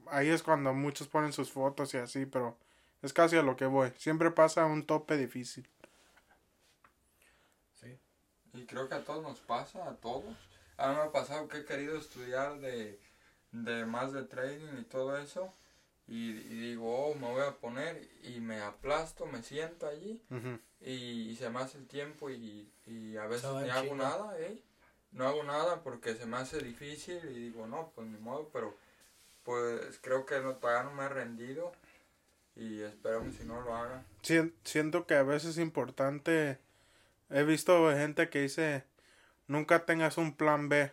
[0.08, 2.58] ahí es cuando muchos ponen sus fotos y así, pero
[3.02, 3.94] es casi a lo que voy.
[3.98, 5.68] Siempre pasa un tope difícil.
[7.80, 7.98] Sí.
[8.54, 10.36] Y creo que a todos nos pasa, a todos.
[10.78, 13.00] A mí me ha pasado que he querido estudiar de,
[13.54, 15.54] de más de trading y todo eso.
[16.08, 20.22] Y, y digo, oh, me voy a poner y me aplasto, me siento allí
[20.82, 24.62] y, y se me hace el tiempo y, y a veces ni hago nada, ¿eh?
[25.12, 28.76] No hago nada porque se me hace difícil y digo, no, pues ni modo, pero
[29.44, 31.72] pues creo que no, todavía no me he rendido
[32.56, 34.04] y esperamos si no lo haga.
[34.22, 36.60] Sien- siento que a veces es importante.
[37.30, 38.84] He visto gente que dice:
[39.48, 40.92] nunca tengas un plan B.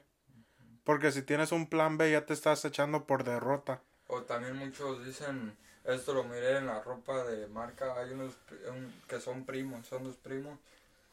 [0.84, 3.82] Porque si tienes un plan B, ya te estás echando por derrota.
[4.08, 8.34] O también muchos dicen, esto lo miré en la ropa de marca, hay unos
[8.68, 10.58] un- que son primos, son dos primos,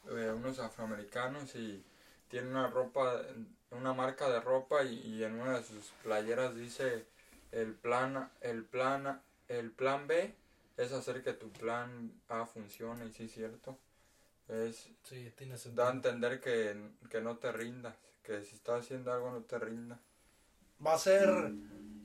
[0.08, 1.84] eh, unos afroamericanos y
[2.28, 3.22] tienen una ropa,
[3.70, 7.06] una marca de ropa y, y en una de sus playeras dice
[7.52, 10.34] el plan, el plan, el plan B
[10.76, 13.78] es hacer que tu plan A funcione y sí es cierto.
[14.48, 16.76] Es, Sí, tiene da a entender que,
[17.10, 19.98] que no te rindas, que si estás haciendo algo no te rindas.
[20.84, 21.54] Va a ser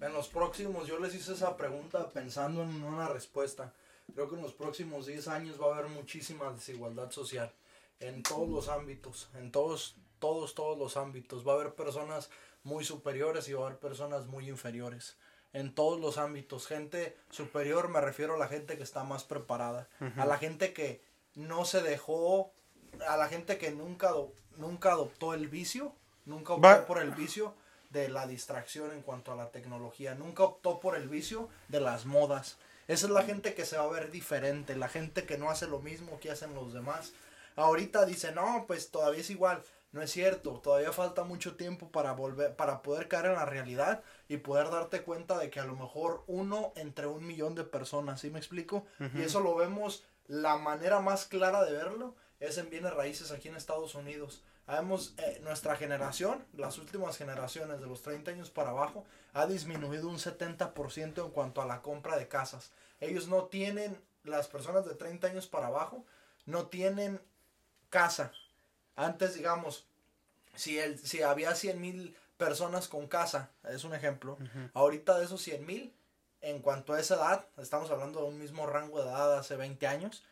[0.02, 3.74] en los próximos, yo les hice esa pregunta pensando en una respuesta.
[4.14, 7.52] Creo que en los próximos 10 años va a haber muchísima desigualdad social
[8.00, 11.48] en todos los ámbitos, en todos, todos, todos los ámbitos.
[11.48, 12.30] Va a haber personas
[12.64, 15.18] muy superiores y va a haber personas muy inferiores.
[15.54, 16.66] En todos los ámbitos.
[16.68, 19.88] Gente superior me refiero a la gente que está más preparada.
[20.18, 21.04] A la gente que
[21.36, 22.52] no se dejó,
[23.08, 24.14] a la gente que nunca,
[24.58, 25.94] nunca adoptó el vicio,
[26.26, 27.54] nunca optó Va- por el vicio
[27.91, 32.06] de la distracción en cuanto a la tecnología, nunca optó por el vicio de las
[32.06, 32.58] modas.
[32.88, 35.67] Esa es la gente que se va a ver diferente, la gente que no hace
[35.67, 37.13] lo mismo que hacen los demás.
[37.56, 39.63] Ahorita dice, no, pues todavía es igual.
[39.91, 44.04] No es cierto, todavía falta mucho tiempo para volver, para poder caer en la realidad
[44.30, 48.21] y poder darte cuenta de que a lo mejor uno entre un millón de personas,
[48.21, 48.86] ¿sí me explico?
[49.15, 53.49] Y eso lo vemos, la manera más clara de verlo es en bienes raíces aquí
[53.49, 54.43] en Estados Unidos.
[54.71, 59.03] Habemos, eh, nuestra generación, las últimas generaciones de los 30 años para abajo,
[59.34, 62.71] ha disminuido un 70% en cuanto a la compra de casas.
[63.01, 66.05] Ellos no tienen, las personas de 30 años para abajo,
[66.45, 67.19] no tienen
[67.89, 68.31] casa.
[68.95, 69.88] Antes, digamos,
[70.55, 74.38] si, el, si había 100 mil personas con casa, es un ejemplo,
[74.73, 75.93] ahorita de esos 100 mil,
[76.39, 79.86] en cuanto a esa edad, estamos hablando de un mismo rango de edad hace 20
[79.86, 80.23] años,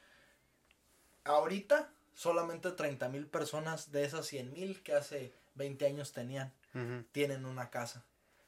[1.26, 1.90] ahorita
[2.20, 6.52] solamente 30 mil personas de esas 100 mil que hace 20 años tenían
[7.14, 8.04] tienen una casa.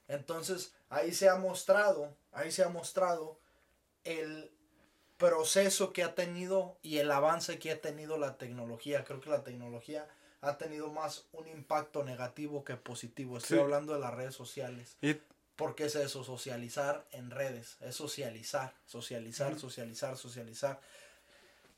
[0.09, 3.39] Entonces, ahí se ha mostrado, ahí se ha mostrado
[4.03, 4.51] el
[5.17, 9.05] proceso que ha tenido y el avance que ha tenido la tecnología.
[9.05, 10.05] Creo que la tecnología
[10.41, 13.37] ha tenido más un impacto negativo que positivo.
[13.37, 13.63] Estoy Sí.
[13.63, 14.97] hablando de las redes sociales.
[15.01, 15.15] Y
[15.55, 20.79] Porque es eso, socializar en redes, es socializar, socializar, socializar, socializar.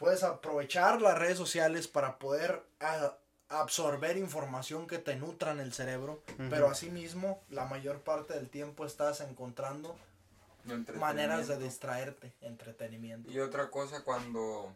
[0.04, 3.16] Puedes aprovechar las redes sociales para poder a-
[3.48, 8.86] absorber información que te nutra en el cerebro, pero asimismo la mayor parte del tiempo
[8.86, 9.96] estás encontrando
[11.00, 13.32] maneras de distraerte, entretenimiento.
[13.32, 14.76] Y otra cosa cuando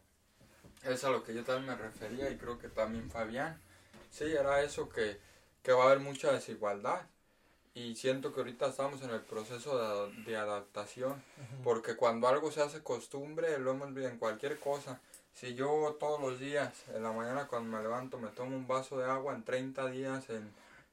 [0.86, 3.60] es a lo que yo también me refería y creo que también Fabián,
[4.10, 5.20] sí, era eso que,
[5.62, 7.02] que va a haber mucha desigualdad.
[7.74, 11.22] Y siento que ahorita estamos en el proceso de, de adaptación,
[11.66, 15.00] porque cuando algo se hace costumbre, lo hemos visto en cualquier cosa.
[15.39, 18.97] Si yo todos los días, en la mañana cuando me levanto, me tomo un vaso
[18.97, 20.52] de agua, en 30 días, en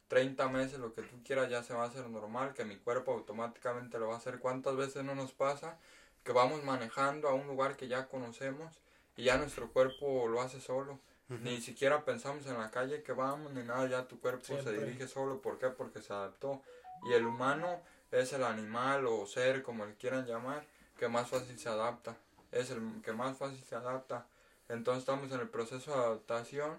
[0.08, 3.12] 30 meses, lo que tú quieras, ya se va a hacer normal, que mi cuerpo
[3.14, 4.40] automáticamente lo va a hacer.
[4.40, 5.78] ¿Cuántas veces no nos pasa
[6.24, 8.78] que vamos manejando a un lugar que ya conocemos
[9.16, 10.98] y ya nuestro cuerpo lo hace solo?
[11.28, 14.74] Ni siquiera pensamos en la calle que vamos ni nada, ya tu cuerpo Siempre.
[14.74, 15.40] se dirige solo.
[15.40, 15.68] ¿Por qué?
[15.68, 16.60] Porque se adaptó.
[17.08, 17.80] Y el humano
[18.12, 20.66] es el animal o ser, como le quieran llamar,
[20.98, 22.14] que más fácil se adapta.
[22.52, 24.26] Es el que más fácil se adapta.
[24.68, 26.78] Entonces estamos en el proceso de adaptación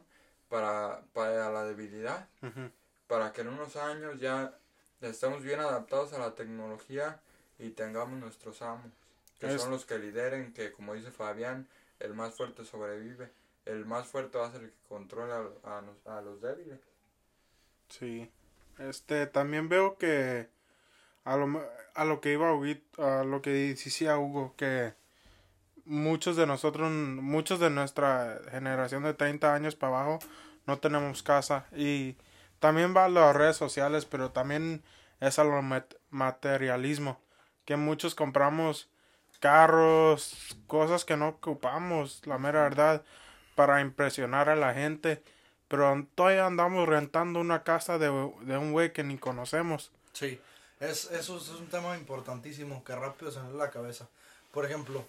[0.50, 2.28] para, para la debilidad
[3.08, 4.54] para que en unos años ya
[5.02, 7.20] estemos bien adaptados a la tecnología
[7.60, 8.92] y tengamos nuestros amos,
[9.40, 11.68] que Es- son los que lideren, que como dice Fabián,
[12.00, 13.32] el más fuerte sobrevive,
[13.66, 16.80] el más fuerte va a ser el que controla a, los- a los débiles.
[17.90, 18.32] Sí.
[18.80, 20.50] Este, también veo que
[21.24, 21.62] a lo,
[21.94, 24.94] a lo que iba Huguito- a lo que decía Hugo, que
[25.86, 30.20] muchos de nosotros, muchos de nuestra generación de 30 años para abajo,
[30.66, 31.66] no tenemos casa.
[31.76, 32.16] Y
[32.60, 34.84] también va a las redes sociales, pero también
[35.20, 37.20] es a lo mat- materialismo,
[37.66, 38.90] que muchos compramos
[39.40, 43.04] carros, cosas que no ocupamos, la mera verdad,
[43.56, 45.22] para impresionar a la gente.
[45.68, 48.08] Pero todavía andamos rentando una casa de,
[48.42, 49.92] de un güey que ni conocemos.
[50.14, 50.40] Sí,
[50.80, 54.08] es, eso es un tema importantísimo que rápido se me la cabeza.
[54.52, 55.06] Por ejemplo,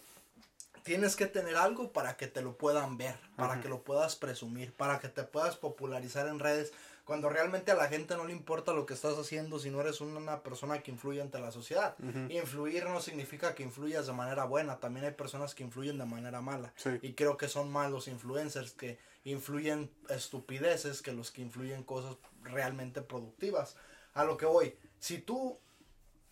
[0.87, 4.73] tienes que tener algo para que te lo puedan ver, para que lo puedas presumir,
[4.73, 6.73] para que te puedas popularizar en redes,
[7.05, 10.01] cuando realmente a la gente no le importa lo que estás haciendo si no eres
[10.01, 11.97] una persona que influye ante la sociedad.
[12.29, 16.41] Influir no significa que influyas de manera buena, también hay personas que influyen de manera
[16.41, 16.73] mala.
[16.77, 16.91] Sí.
[17.03, 22.17] Y creo que son más los influencers que influyen estupideces que los que influyen cosas
[22.45, 23.75] realmente productivas.
[24.15, 25.59] A lo que voy, si tú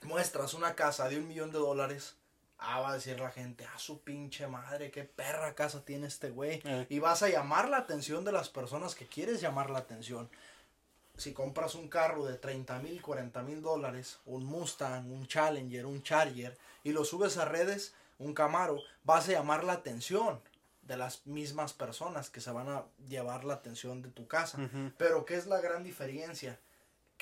[0.05, 2.15] muestras una casa de un millón de dólares,
[2.65, 6.31] ah, va a decir la gente, ah, su pinche madre, qué perra casa tiene este
[6.31, 6.61] güey.
[6.65, 6.87] Eh.
[6.89, 10.29] Y vas a llamar la atención de las personas que quieres llamar la atención.
[11.17, 16.03] Si compras un carro de 30 mil, 40 mil dólares, un Mustang, un Challenger, un
[16.03, 20.41] Charger, y lo subes a redes, un Camaro, vas a llamar la atención
[20.83, 24.59] de las mismas personas que se van a llevar la atención de tu casa.
[24.99, 26.59] Pero ¿qué es la gran diferencia?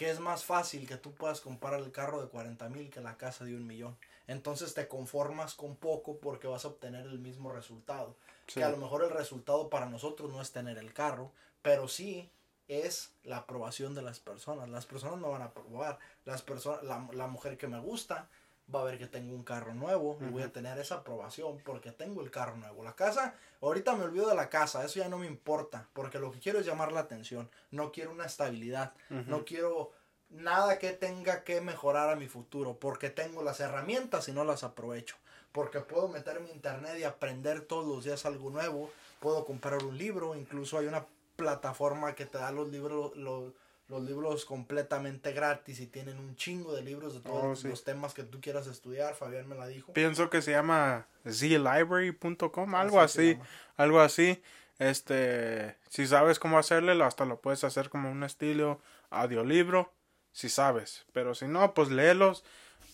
[0.03, 3.17] Que es más fácil que tú puedas comprar el carro de 40 mil que la
[3.17, 3.97] casa de un millón.
[4.27, 8.17] Entonces te conformas con poco porque vas a obtener el mismo resultado.
[8.49, 8.55] Sí.
[8.55, 11.31] Que a lo mejor el resultado para nosotros no es tener el carro,
[11.63, 12.29] pero sí
[12.67, 14.69] es la aprobación de las personas.
[14.71, 16.01] Las personas me van a aprobar.
[16.25, 18.29] Las personas, la, la mujer que me gusta
[18.73, 21.93] va a ver que tengo un carro nuevo y voy a tener esa aprobación porque
[21.93, 22.85] tengo el carro nuevo.
[22.85, 26.33] La casa, ahorita me olvido de la casa, eso ya no me importa, porque lo
[26.33, 27.51] que quiero es llamar la atención.
[27.71, 29.93] No quiero una estabilidad, no quiero
[30.31, 34.65] nada que tenga que mejorar a mi futuro, porque tengo las herramientas y no las
[34.65, 35.17] aprovecho.
[35.53, 39.99] Porque puedo meterme a internet y aprender todos los días algo nuevo, puedo comprar un
[39.99, 41.05] libro, incluso hay una
[41.37, 43.53] plataforma que te da los libros, los,
[43.93, 47.69] los libros completamente gratis y tienen un chingo de libros de todos Oh, sí.
[47.69, 49.93] los temas que tú quieras estudiar, Fabián me la dijo.
[49.93, 53.41] Pienso que se llama zlibrary.com, algo Así así,
[53.77, 54.43] algo así.
[54.79, 59.93] Este, si sabes cómo hacerle, hasta lo puedes hacer como un estilo audiolibro,
[60.33, 61.05] si sabes.
[61.13, 62.45] Pero si no, pues léelos.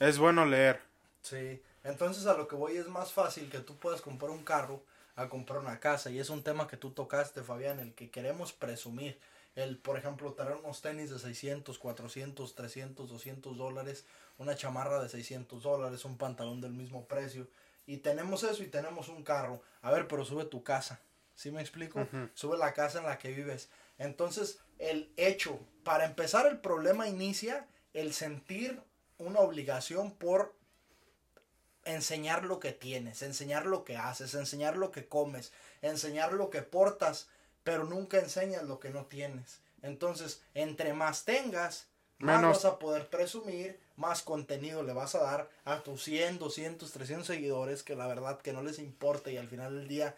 [0.01, 0.81] Es bueno leer.
[1.23, 4.83] Sí, entonces a lo que voy es más fácil que tú puedas comprar un carro
[5.17, 8.53] a comprar una casa y es un tema que tú tocaste, Fabián, el que queremos
[8.53, 9.19] presumir.
[9.59, 14.05] El, por ejemplo, traer unos tenis de 600, 400, 300, 200 dólares,
[14.39, 17.49] una chamarra de 600 dólares, un pantalón del mismo precio.
[17.85, 19.61] Y tenemos eso y tenemos un carro.
[19.83, 21.01] A ver, pero sube tu casa.
[21.35, 22.07] ¿Sí me explico?
[22.35, 23.69] Sube la casa en la que vives.
[23.99, 28.81] Entonces, el hecho, para empezar, el problema inicia el sentir
[29.19, 30.55] una obligación por
[31.85, 36.63] enseñar lo que tienes, enseñar lo que haces, enseñar lo que comes, enseñar lo que
[36.63, 37.29] portas,
[37.69, 39.61] pero nunca enseñas lo que no tienes.
[39.83, 41.87] Entonces, entre más tengas,
[42.19, 46.39] más Menos- vas a poder presumir, más contenido le vas a dar a tus 100,
[46.39, 50.17] 200, 300 seguidores que la verdad que no les importa y al final del día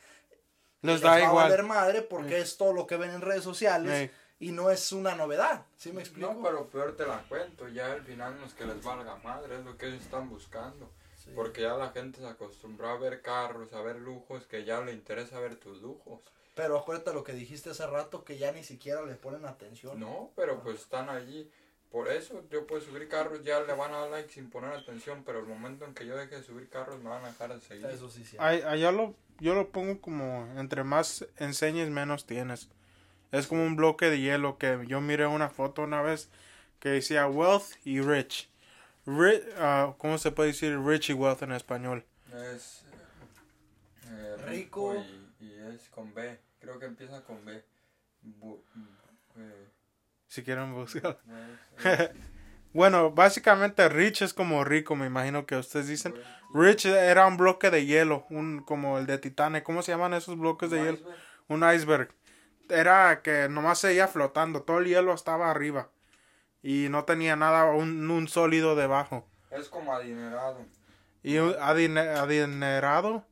[0.82, 1.66] Les va da a valer igual.
[1.66, 5.66] madre porque es todo lo que ven en redes sociales y no es una novedad,
[5.76, 6.32] ¿sí me explico?
[6.32, 9.56] No, pero peor te la cuento, ya al final no es que les valga madre,
[9.58, 10.88] es lo que ellos están buscando.
[11.24, 11.30] Sí.
[11.34, 14.92] Porque ya la gente se acostumbró a ver carros, a ver lujos, que ya le
[14.92, 16.20] interesa ver tus lujos.
[16.54, 19.98] Pero acuérdate lo que dijiste hace rato que ya ni siquiera le ponen atención.
[20.00, 21.50] No, pero pues están allí.
[21.90, 25.24] Por eso yo puedo subir carros, ya le van a dar like sin poner atención,
[25.24, 27.60] pero el momento en que yo deje de subir carros me van a dejar de
[27.60, 27.86] seguir.
[27.86, 28.36] Eso sí, sí.
[28.38, 32.68] Ay- Allá lo, yo lo pongo como entre más enseñes, menos tienes.
[33.32, 36.28] Es como un bloque de hielo que yo miré una foto una vez
[36.78, 38.49] que decía wealth y rich.
[39.58, 42.04] Ah, ¿Cómo se puede decir rich y wealth en español?
[42.54, 42.84] Es
[44.08, 44.94] eh, Rico.
[45.40, 46.38] y, y es con B.
[46.60, 47.64] Creo que empieza con B.
[48.40, 48.62] Bu-
[49.36, 49.68] eh,
[50.28, 51.18] Si quieren buscar.
[51.84, 52.12] eh,
[52.72, 56.14] Bueno, básicamente rich es como rico, me imagino que ustedes dicen.
[56.16, 56.22] eh,
[56.54, 59.64] Rich era un bloque de hielo, un como el de Titanic.
[59.64, 60.98] ¿Cómo se llaman esos bloques de hielo?
[60.98, 61.18] iceberg.
[61.48, 62.14] Un iceberg.
[62.68, 65.90] Era que nomás seguía flotando, todo el hielo estaba arriba.
[66.62, 69.26] Y no tenía nada, un, un sólido debajo.
[69.50, 70.64] Es como adinerado.
[71.22, 73.24] Y un adine- adinerado,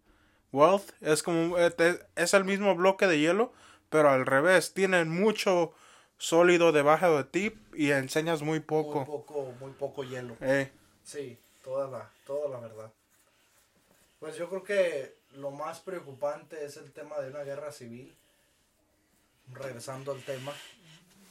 [0.53, 3.53] wealth, es como, es- el mismo bloque de hielo,
[3.91, 4.73] pero al revés.
[4.75, 5.73] Tiene mucho
[6.17, 9.05] sólido debajo de ti y enseñas muy Muy poco.
[9.05, 10.37] poco, muy poco hielo.
[10.41, 10.71] Eh,
[11.05, 12.93] Sí, toda la, toda la verdad.
[14.21, 18.15] Pues yo creo que lo más preocupante es el tema de una guerra civil.
[19.53, 20.53] Regresando al tema,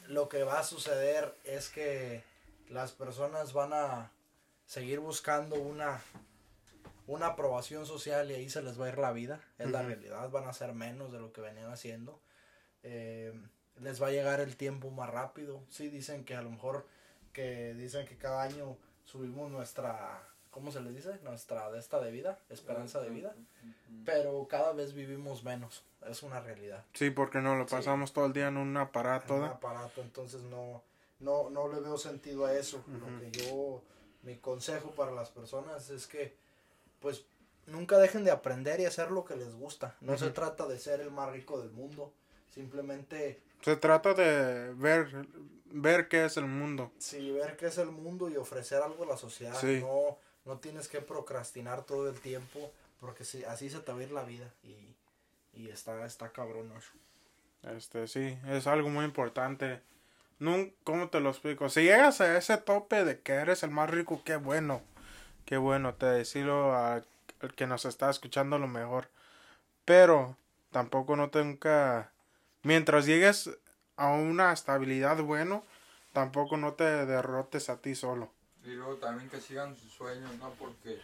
[0.07, 2.23] lo que va a suceder es que
[2.69, 4.11] las personas van a
[4.65, 6.01] seguir buscando una,
[7.07, 9.41] una aprobación social y ahí se les va a ir la vida.
[9.57, 12.19] Es la realidad, van a ser menos de lo que venían haciendo.
[12.83, 13.33] Eh,
[13.79, 15.63] les va a llegar el tiempo más rápido.
[15.69, 16.87] Sí, dicen que a lo mejor
[17.33, 21.19] que dicen que cada año subimos nuestra, ¿cómo se le dice?
[21.23, 23.35] Nuestra de esta de vida, esperanza de vida,
[24.05, 26.85] pero cada vez vivimos menos, es una realidad.
[26.93, 27.75] sí, porque no lo Sí.
[27.75, 29.35] pasamos todo el día en un aparato.
[29.35, 30.83] En un aparato, entonces no,
[31.19, 32.83] no, no le veo sentido a eso.
[32.87, 33.81] Lo que yo,
[34.23, 36.35] mi consejo para las personas es que,
[36.99, 37.25] pues,
[37.65, 39.95] nunca dejen de aprender y hacer lo que les gusta.
[40.01, 42.13] No se trata de ser el más rico del mundo,
[42.53, 45.09] simplemente Se trata de ver,
[45.65, 46.91] ver qué es el mundo.
[46.99, 49.59] Sí, ver qué es el mundo y ofrecer algo a la sociedad.
[49.59, 49.79] Sí.
[49.81, 54.03] No, no tienes que procrastinar todo el tiempo porque si, así se te va a
[54.03, 54.95] ir la vida y,
[55.53, 56.71] y está, está cabrón.
[57.63, 59.81] Este, sí, es algo muy importante.
[60.39, 61.69] Nun- ¿Cómo te lo explico?
[61.69, 64.81] Si llegas a ese tope de que eres el más rico, qué bueno.
[65.45, 67.05] Qué bueno, te decirlo al
[67.55, 69.09] que nos está escuchando lo mejor.
[69.85, 70.37] Pero
[70.71, 72.11] tampoco no te nunca...
[72.63, 73.49] Mientras llegues
[73.95, 75.63] a una estabilidad bueno,
[76.13, 78.31] tampoco no te derrotes a ti solo.
[78.67, 80.49] Y luego también que sigan sus sueños, ¿no?
[80.55, 80.99] Porque...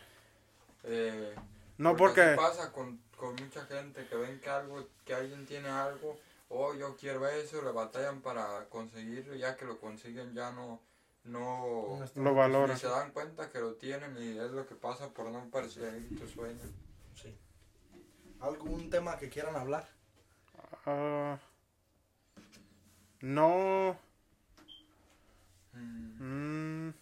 [0.83, 1.33] eh,
[1.77, 2.21] No porque...
[2.21, 6.73] así pasa con, con mucha gente que ven que algo, que alguien tiene algo, oh
[6.73, 10.81] yo quiero eso, le batallan para conseguirlo, ya que lo consiguen ya no,
[11.23, 12.73] no, Lo valora.
[12.73, 16.19] ni se dan cuenta que lo tienen y es lo que pasa por no perseguir
[16.19, 16.67] tus sueños.
[17.15, 17.33] Sí.
[18.41, 19.87] ¿Algún tema que quieran hablar?
[20.85, 21.39] ah,
[23.21, 23.97] no...
[25.71, 26.93] Mm, mm,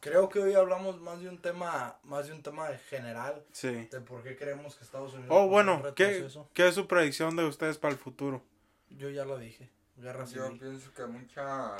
[0.00, 3.88] Creo que hoy hablamos más de un tema, más de un tema general sí.
[3.90, 6.28] de por qué creemos que Estados Unidos Oh, bueno, ¿qué.
[6.54, 8.42] ¿qué es su predicción de ustedes para el futuro?
[8.90, 9.70] Yo ya lo dije.
[9.96, 11.76] Guerra yo civil, pienso que mucha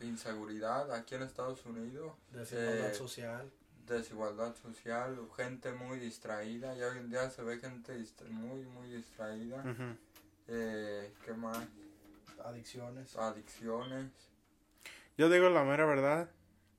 [0.00, 3.50] inseguridad aquí en Estados Unidos, desigualdad eh, social.
[3.86, 7.92] desigualdad social, gente muy distraída, ya hoy en día se ve gente
[8.28, 9.62] muy, muy distraída.
[10.48, 11.58] Eh, ¿Qué más?
[12.44, 13.16] adicciones.
[13.16, 14.10] Adicciones.
[15.16, 16.30] Yo digo la mera verdad,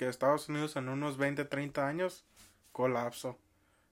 [0.01, 2.25] que Estados Unidos en unos 20, 30 años,
[2.71, 3.37] colapso.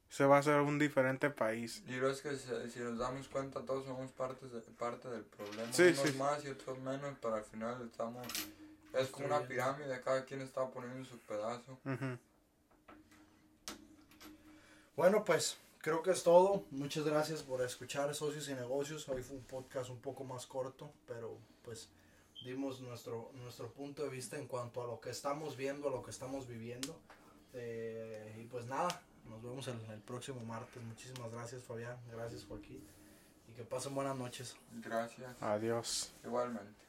[0.09, 1.83] Se va a hacer un diferente país.
[1.85, 5.23] Y luego es que si, si nos damos cuenta todos somos partes de, parte del
[5.23, 5.71] problema.
[5.71, 6.17] Sí, Unos sí.
[6.17, 8.25] más y otros menos, pero al final estamos...
[8.91, 11.77] Es como una pirámide, cada quien está poniendo su pedazo.
[11.85, 12.17] Ujú.
[14.95, 16.65] Bueno, pues creo que es todo.
[16.71, 19.07] Muchas gracias por escuchar Socios y Negocios.
[19.09, 21.87] Hoy fue un podcast un poco más corto, pero pues
[22.43, 26.03] dimos nuestro, nuestro punto de vista en cuanto a lo que estamos viendo, a lo
[26.03, 26.99] que estamos viviendo.
[27.53, 30.81] Eh, y pues nada, nos vemos el, el próximo martes.
[30.83, 32.83] Muchísimas gracias Fabián, gracias Joaquín.
[33.47, 34.55] Y que pasen buenas noches.
[34.81, 35.41] Gracias.
[35.41, 36.11] Adiós.
[36.23, 36.88] Igualmente.